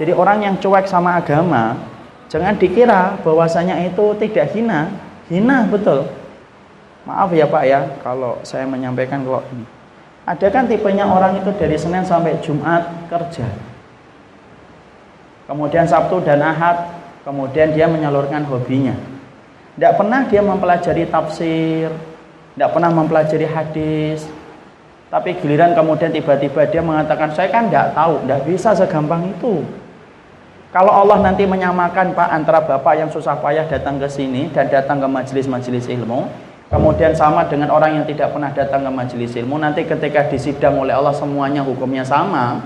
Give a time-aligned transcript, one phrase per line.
[0.00, 1.76] Jadi orang yang cuek sama agama,
[2.32, 4.88] jangan dikira bahwasanya itu tidak hina.
[5.28, 6.08] Hina betul.
[7.04, 9.68] Maaf ya Pak ya, kalau saya menyampaikan kok ini.
[10.24, 13.44] Ada kan tipenya orang itu dari Senin sampai Jumat kerja.
[15.44, 18.96] Kemudian Sabtu dan Ahad, kemudian dia menyalurkan hobinya.
[19.76, 21.92] Tidak pernah dia mempelajari tafsir,
[22.56, 24.24] tidak pernah mempelajari hadis.
[25.10, 29.66] Tapi giliran kemudian tiba-tiba dia mengatakan, saya kan tidak tahu, tidak bisa segampang itu.
[30.70, 35.02] Kalau Allah nanti menyamakan Pak antara Bapak yang susah payah datang ke sini dan datang
[35.02, 36.30] ke majelis-majelis ilmu,
[36.70, 40.94] kemudian sama dengan orang yang tidak pernah datang ke majelis ilmu, nanti ketika disidang oleh
[40.94, 42.62] Allah semuanya hukumnya sama,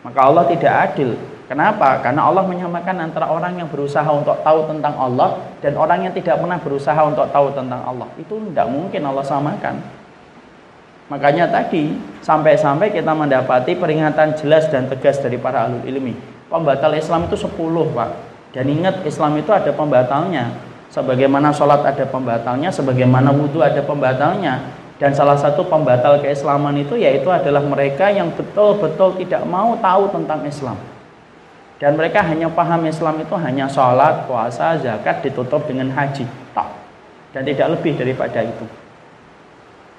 [0.00, 1.20] maka Allah tidak adil.
[1.44, 2.00] Kenapa?
[2.00, 6.40] Karena Allah menyamakan antara orang yang berusaha untuk tahu tentang Allah dan orang yang tidak
[6.40, 8.08] pernah berusaha untuk tahu tentang Allah.
[8.16, 9.84] Itu tidak mungkin Allah samakan.
[11.12, 11.92] Makanya tadi
[12.24, 17.50] sampai-sampai kita mendapati peringatan jelas dan tegas dari para alul ilmi pembatal Islam itu 10
[17.90, 18.10] Pak.
[18.54, 20.54] Dan ingat Islam itu ada pembatalnya.
[20.94, 24.62] Sebagaimana sholat ada pembatalnya sebagaimana wudhu ada pembatalnya.
[24.94, 30.46] Dan salah satu pembatal keislaman itu yaitu adalah mereka yang betul-betul tidak mau tahu tentang
[30.46, 30.78] Islam.
[31.82, 36.22] Dan mereka hanya paham Islam itu hanya sholat, puasa, zakat ditutup dengan haji.
[36.54, 36.70] Tak
[37.34, 38.62] dan tidak lebih daripada itu.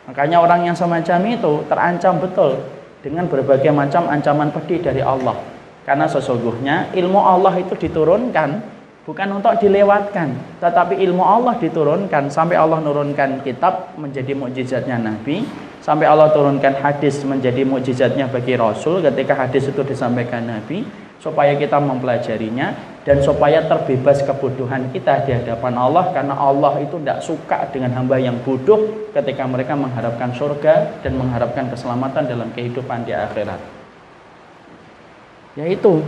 [0.07, 2.63] Makanya orang yang semacam itu terancam betul
[3.03, 5.35] dengan berbagai macam ancaman pedih dari Allah
[5.85, 8.73] karena sesungguhnya ilmu Allah itu diturunkan
[9.05, 15.45] bukan untuk dilewatkan, tetapi ilmu Allah diturunkan sampai Allah nurunkan kitab menjadi mukjizatnya Nabi,
[15.85, 20.81] sampai Allah turunkan hadis menjadi mukjizatnya bagi Rasul ketika hadis itu disampaikan Nabi
[21.21, 27.21] supaya kita mempelajarinya dan supaya terbebas kebodohan kita di hadapan Allah karena Allah itu tidak
[27.21, 33.13] suka dengan hamba yang bodoh ketika mereka mengharapkan surga dan mengharapkan keselamatan dalam kehidupan di
[33.13, 33.74] akhirat.
[35.55, 36.03] Ya itu.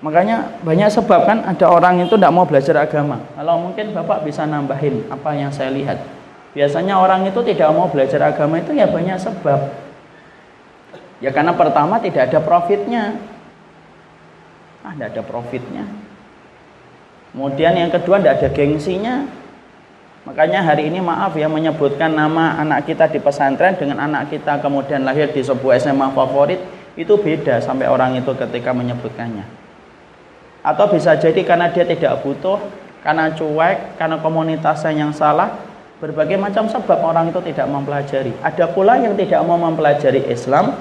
[0.00, 3.20] Makanya banyak sebab kan ada orang itu tidak mau belajar agama.
[3.36, 6.00] Kalau mungkin Bapak bisa nambahin apa yang saya lihat.
[6.56, 9.60] Biasanya orang itu tidak mau belajar agama itu ya banyak sebab.
[11.20, 13.20] Ya karena pertama tidak ada profitnya.
[14.80, 15.84] Ah, tidak ada profitnya.
[17.36, 19.28] Kemudian yang kedua tidak ada gengsinya.
[20.24, 25.04] Makanya hari ini maaf ya menyebutkan nama anak kita di pesantren dengan anak kita kemudian
[25.04, 26.60] lahir di sebuah SMA favorit
[27.00, 29.48] itu beda sampai orang itu ketika menyebutkannya.
[30.60, 32.60] Atau bisa jadi karena dia tidak butuh,
[33.00, 35.56] karena cuek, karena komunitasnya yang salah,
[36.04, 38.36] berbagai macam sebab orang itu tidak mempelajari.
[38.44, 40.76] Ada pula yang tidak mau mempelajari Islam,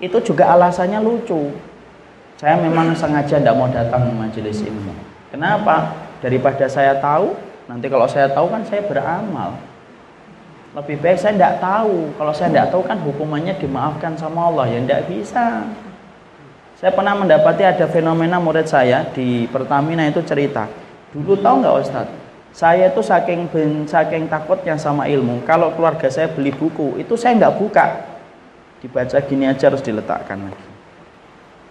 [0.00, 1.52] itu juga alasannya lucu.
[2.40, 4.92] Saya memang sengaja tidak mau datang ke majelis ilmu.
[5.28, 5.92] Kenapa?
[6.24, 7.36] Daripada saya tahu,
[7.68, 9.56] nanti kalau saya tahu kan saya beramal.
[10.76, 12.12] Lebih baik saya tidak tahu.
[12.20, 14.68] Kalau saya tidak tahu kan hukumannya dimaafkan sama Allah.
[14.68, 15.64] Ya tidak bisa.
[16.76, 20.68] Saya pernah mendapati ada fenomena murid saya di Pertamina itu cerita.
[21.16, 22.16] Dulu tahu nggak Ustadz?
[22.52, 25.48] Saya itu saking ben, saking takutnya sama ilmu.
[25.48, 27.86] Kalau keluarga saya beli buku, itu saya nggak buka.
[28.84, 30.68] Dibaca gini aja harus diletakkan lagi.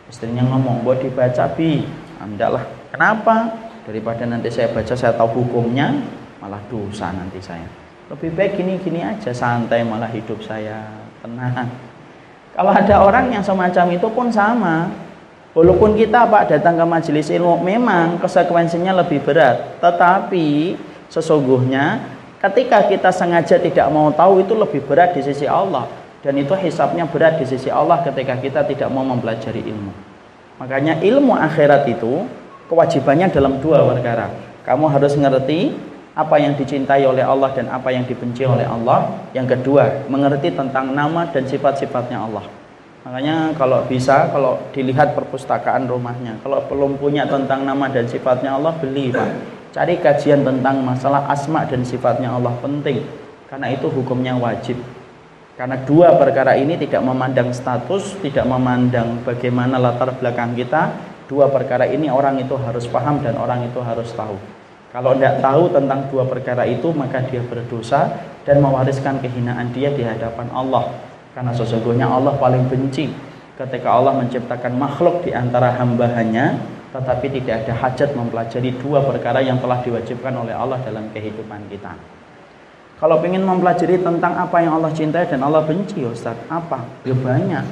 [0.10, 1.86] Istrinya ngomong, buat dibaca bi.
[2.18, 2.66] Anda lah.
[2.90, 3.54] Kenapa?
[3.86, 5.94] Daripada nanti saya baca saya tahu hukumnya,
[6.42, 10.86] malah dosa nanti saya lebih baik gini-gini aja santai malah hidup saya.
[11.26, 11.70] Tenang.
[12.54, 14.94] Kalau ada orang yang semacam itu pun sama.
[15.56, 19.80] Walaupun kita pak datang ke majelis ilmu memang konsekuensinya lebih berat.
[19.80, 20.76] Tetapi
[21.08, 22.04] sesungguhnya
[22.44, 25.88] ketika kita sengaja tidak mau tahu itu lebih berat di sisi Allah.
[26.20, 29.94] Dan itu hisapnya berat di sisi Allah ketika kita tidak mau mempelajari ilmu.
[30.60, 32.26] Makanya ilmu akhirat itu
[32.68, 34.30] kewajibannya dalam dua perkara.
[34.66, 35.76] Kamu harus ngerti
[36.16, 39.28] apa yang dicintai oleh Allah dan apa yang dibenci oleh Allah.
[39.36, 42.48] Yang kedua, mengerti tentang nama dan sifat-sifatnya Allah.
[43.04, 48.74] Makanya kalau bisa, kalau dilihat perpustakaan rumahnya, kalau belum punya tentang nama dan sifatnya Allah,
[48.80, 49.30] beli Pak.
[49.76, 53.04] Cari kajian tentang masalah asma dan sifatnya Allah penting.
[53.52, 54.80] Karena itu hukumnya wajib.
[55.60, 60.96] Karena dua perkara ini tidak memandang status, tidak memandang bagaimana latar belakang kita.
[61.28, 64.40] Dua perkara ini orang itu harus paham dan orang itu harus tahu.
[64.96, 68.16] Kalau tidak tahu tentang dua perkara itu, maka dia berdosa
[68.48, 70.88] dan mewariskan kehinaan dia di hadapan Allah.
[71.36, 73.12] Karena sesungguhnya Allah paling benci
[73.60, 76.56] ketika Allah menciptakan makhluk di antara hamba-Hanya,
[76.96, 81.92] tetapi tidak ada hajat mempelajari dua perkara yang telah diwajibkan oleh Allah dalam kehidupan kita.
[82.96, 86.88] Kalau ingin mempelajari tentang apa yang Allah cintai dan Allah benci, Ustaz, apa?
[87.04, 87.68] Ya banyak.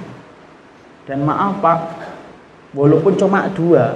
[1.08, 1.80] Dan maaf Pak,
[2.76, 3.96] walaupun cuma dua,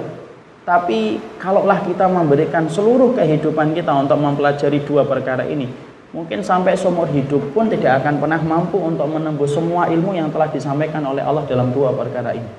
[0.68, 5.64] tapi kalaulah kita memberikan seluruh kehidupan kita untuk mempelajari dua perkara ini,
[6.12, 10.52] mungkin sampai seumur hidup pun tidak akan pernah mampu untuk menembus semua ilmu yang telah
[10.52, 12.52] disampaikan oleh Allah dalam dua perkara ini.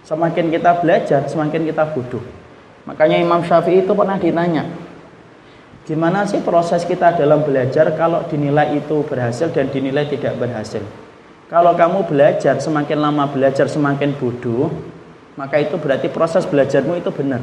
[0.00, 2.24] Semakin kita belajar, semakin kita bodoh.
[2.88, 4.64] Makanya Imam Syafi'i itu pernah ditanya,
[5.84, 10.80] gimana sih proses kita dalam belajar kalau dinilai itu berhasil dan dinilai tidak berhasil?
[11.52, 14.72] Kalau kamu belajar, semakin lama belajar semakin bodoh,
[15.40, 17.40] maka itu berarti proses belajarmu itu benar.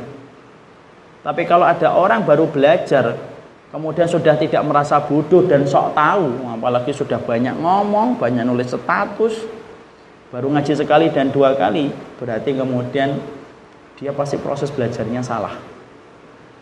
[1.26, 3.18] Tapi kalau ada orang baru belajar,
[3.74, 9.50] kemudian sudah tidak merasa bodoh dan sok tahu, apalagi sudah banyak ngomong, banyak nulis status,
[10.30, 11.90] baru ngaji sekali dan dua kali,
[12.22, 13.18] berarti kemudian
[13.98, 15.58] dia pasti proses belajarnya salah.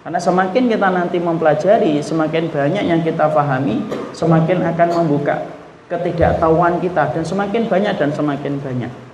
[0.08, 3.84] Karena semakin kita nanti mempelajari, semakin banyak yang kita pahami,
[4.16, 5.44] semakin akan membuka
[5.92, 9.05] ketidaktahuan kita dan semakin banyak dan semakin banyak.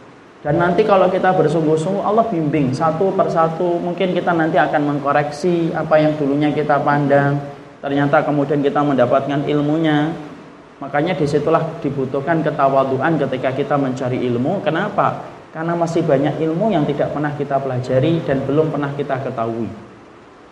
[0.42, 2.74] Dan nanti kalau kita bersungguh-sungguh Allah bimbing.
[2.74, 7.38] Satu persatu mungkin kita nanti akan mengkoreksi apa yang dulunya kita pandang.
[7.78, 10.10] Ternyata kemudian kita mendapatkan ilmunya.
[10.82, 14.66] Makanya di situlah dibutuhkan ketawaduan ketika kita mencari ilmu.
[14.66, 15.30] Kenapa?
[15.52, 19.68] karena masih banyak ilmu yang tidak pernah kita pelajari dan belum pernah kita ketahui.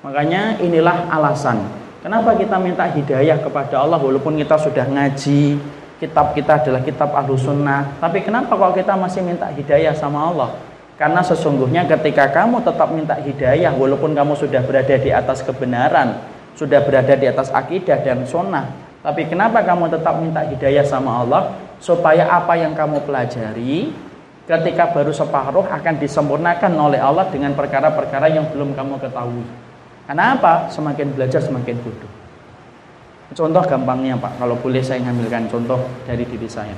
[0.04, 1.64] Makanya inilah alasan.
[2.04, 5.60] Kenapa kita minta hidayah kepada Allah walaupun kita sudah ngaji
[6.00, 10.52] kitab kita adalah kitab ahlu sunnah tapi kenapa kalau kita masih minta hidayah sama Allah?
[11.00, 16.20] Karena sesungguhnya ketika kamu tetap minta hidayah walaupun kamu sudah berada di atas kebenaran
[16.60, 21.56] sudah berada di atas akidah dan sunnah tapi kenapa kamu tetap minta hidayah sama Allah?
[21.80, 23.96] Supaya apa yang kamu pelajari
[24.44, 29.48] ketika baru separuh akan disempurnakan oleh Allah dengan perkara-perkara yang belum kamu ketahui.
[30.04, 30.68] Kenapa?
[30.68, 32.19] Semakin belajar semakin bodoh
[33.30, 35.78] Contoh gampangnya Pak, kalau boleh saya ngambilkan contoh
[36.10, 36.74] dari diri saya.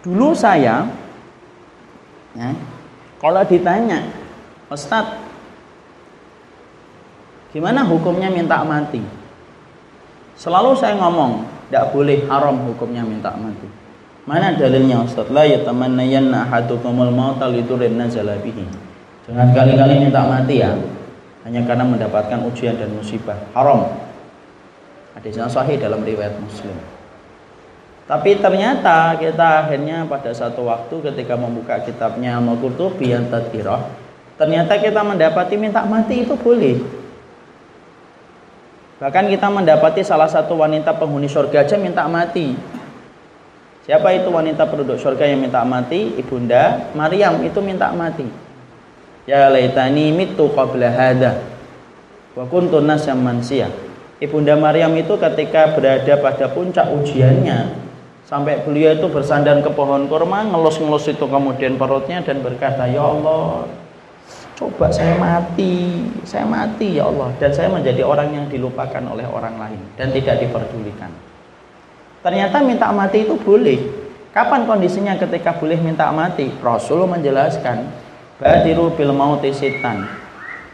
[0.00, 0.84] Dulu saya,
[2.36, 2.48] ya,
[3.20, 4.04] kalau ditanya,
[4.72, 5.20] Ustadz,
[7.52, 9.00] gimana hukumnya minta mati?
[10.36, 13.68] Selalu saya ngomong, tidak boleh haram hukumnya minta mati.
[14.24, 15.28] Mana dalilnya Ustaz?
[15.28, 18.64] La yatamannayanna ahadukumul mauta lidurin nazala bihi.
[19.28, 20.72] Jangan kali-kali minta mati ya.
[21.44, 23.36] Hanya karena mendapatkan ujian dan musibah.
[23.52, 24.03] Haram.
[25.14, 26.74] Hadisnya sahih dalam riwayat Muslim.
[28.04, 33.32] Tapi ternyata kita akhirnya pada satu waktu ketika membuka kitabnya Al-Qurtubi yang
[34.36, 36.76] ternyata kita mendapati minta mati itu boleh.
[39.00, 42.52] Bahkan kita mendapati salah satu wanita penghuni surga aja minta mati.
[43.84, 46.16] Siapa itu wanita penduduk surga yang minta mati?
[46.16, 48.24] Ibunda Maryam itu minta mati.
[49.24, 51.40] Ya laitani mitu qabla hada
[52.36, 53.83] wa kuntu nasyam mansiyah.
[54.24, 57.76] Ibunda Maryam itu ketika berada pada puncak ujiannya
[58.24, 63.68] sampai beliau itu bersandar ke pohon kurma ngelus-ngelus itu kemudian perutnya dan berkata ya Allah
[64.56, 67.28] coba saya mati saya mati ya Allah.
[67.36, 71.12] Dan saya menjadi orang yang dilupakan oleh orang lain dan tidak diperdulikan.
[72.24, 73.76] Ternyata minta mati itu boleh.
[74.32, 76.50] Kapan kondisinya ketika boleh minta mati?
[76.58, 77.86] Rasul menjelaskan
[78.40, 80.23] badiru bil mauti sitan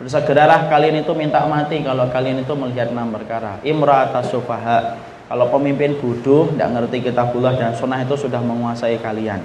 [0.00, 3.60] Bersegeralah kalian itu minta mati kalau kalian itu melihat enam perkara.
[3.60, 4.96] Imra'ata sufaha.
[5.28, 9.44] Kalau pemimpin bodoh, tidak ngerti kitabullah dan sunnah itu sudah menguasai kalian.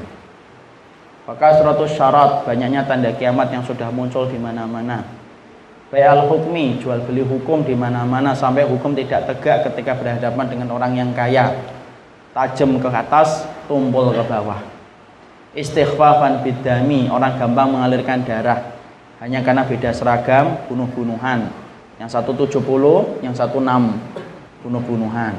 [1.27, 5.03] Maka seratus syarat, banyaknya tanda kiamat yang sudah muncul di mana-mana.
[5.91, 10.95] Bayal hukmi, jual beli hukum di mana-mana sampai hukum tidak tegak ketika berhadapan dengan orang
[10.97, 11.51] yang kaya.
[12.31, 14.63] Tajam ke atas, tumpul ke bawah.
[15.53, 18.74] Istighfafan bidami, orang gampang mengalirkan darah
[19.23, 21.47] hanya karena beda seragam bunuh-bunuhan.
[21.95, 23.71] Yang satu 70 yang satu 6
[24.67, 25.31] bunuh-bunuhan.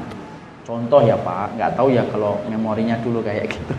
[0.65, 1.53] Contoh ya Pak.
[1.53, 3.75] Nggak tahu ya kalau memorinya dulu kayak gitu.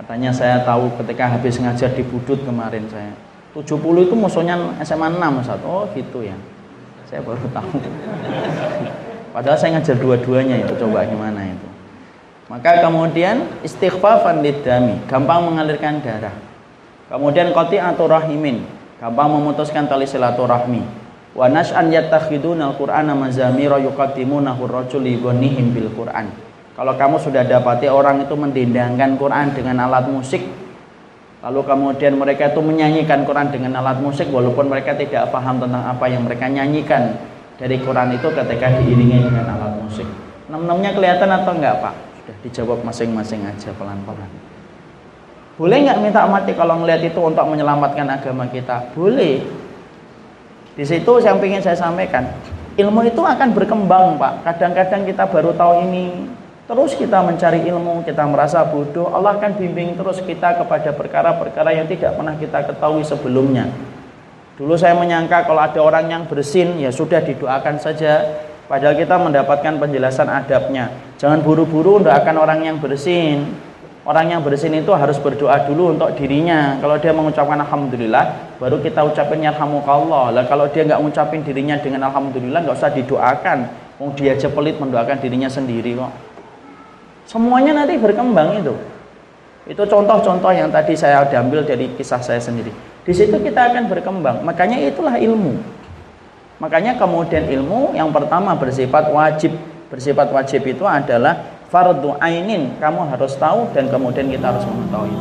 [0.00, 3.12] Katanya saya tahu ketika habis ngajar di Budut kemarin saya.
[3.52, 5.60] 70 itu musuhnya SMA 6 Ustaz.
[5.68, 6.36] oh gitu ya.
[7.04, 7.76] Saya baru tahu.
[9.36, 11.68] Padahal saya ngajar dua-duanya itu coba gimana itu.
[12.48, 16.48] Maka kemudian istighfafan lidami gampang mengalirkan darah
[17.08, 18.68] Kemudian qati'atu rahimin,
[19.00, 20.84] gampang memutuskan tali silaturahmi.
[21.32, 26.28] Wa nas'an yattakhiduna al-Qur'ana mazamira yuqaddimunahu ar-rajuli ghanihim bil Qur'an.
[26.76, 30.44] Kalau kamu sudah dapati orang itu mendendangkan Quran dengan alat musik,
[31.42, 36.06] lalu kemudian mereka itu menyanyikan Quran dengan alat musik walaupun mereka tidak paham tentang apa
[36.06, 37.18] yang mereka nyanyikan
[37.58, 40.06] dari Quran itu ketika diiringi dengan alat musik.
[40.46, 41.94] Nem-nemnya kelihatan atau enggak, Pak?
[42.22, 44.30] Sudah dijawab masing-masing aja pelan-pelan.
[45.58, 48.94] Boleh nggak minta mati kalau ngelihat itu untuk menyelamatkan agama kita?
[48.94, 49.42] Boleh.
[50.78, 52.30] Di situ yang ingin saya sampaikan,
[52.78, 54.46] ilmu itu akan berkembang, Pak.
[54.46, 56.30] Kadang-kadang kita baru tahu ini,
[56.70, 61.90] terus kita mencari ilmu, kita merasa bodoh, Allah akan bimbing terus kita kepada perkara-perkara yang
[61.90, 63.66] tidak pernah kita ketahui sebelumnya.
[64.54, 68.46] Dulu saya menyangka kalau ada orang yang bersin, ya sudah didoakan saja.
[68.70, 70.94] Padahal kita mendapatkan penjelasan adabnya.
[71.18, 73.66] Jangan buru-buru mendoakan orang yang bersin
[74.08, 76.80] Orang yang bersin itu harus berdoa dulu untuk dirinya.
[76.80, 80.32] Kalau dia mengucapkan alhamdulillah, baru kita ucapin yarhamukallah.
[80.32, 83.68] Lah kalau dia nggak ngucapin dirinya dengan alhamdulillah, nggak usah didoakan.
[84.00, 86.08] Mau dia aja pelit mendoakan dirinya sendiri kok.
[87.28, 88.72] Semuanya nanti berkembang itu.
[89.68, 92.72] Itu contoh-contoh yang tadi saya ambil dari kisah saya sendiri.
[93.04, 94.40] Di situ kita akan berkembang.
[94.40, 95.60] Makanya itulah ilmu.
[96.64, 99.52] Makanya kemudian ilmu yang pertama bersifat wajib.
[99.92, 105.16] Bersifat wajib itu adalah fardu ainin kamu harus tahu dan kemudian kita harus mengetahui